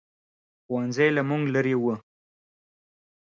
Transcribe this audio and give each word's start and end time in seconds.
ښوؤنځی 0.65 1.07
له 1.17 1.21
موږ 1.29 1.43
لرې 1.53 1.75
ؤ 1.89 1.93